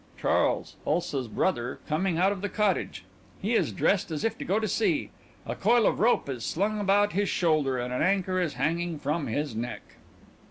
(CHARLES, 0.17 0.77
ULSA'S 0.87 1.27
_brother, 1.27 1.77
coming 1.87 2.17
out 2.17 2.31
of 2.31 2.41
the 2.41 2.49
cottage. 2.49 3.05
He 3.39 3.53
is 3.53 3.71
dressed 3.71 4.09
as 4.09 4.23
if 4.23 4.35
to 4.39 4.43
go 4.43 4.59
to 4.59 4.67
sea; 4.67 5.11
a 5.45 5.53
coil 5.53 5.85
of 5.85 5.99
rope 5.99 6.27
is 6.27 6.43
slung 6.43 6.79
about 6.79 7.13
his 7.13 7.29
shoulder 7.29 7.77
and 7.77 7.93
an 7.93 8.01
anchor 8.01 8.41
is 8.41 8.55
hanging 8.55 8.97
from 8.97 9.27
his 9.27 9.55
neck. 9.55 9.83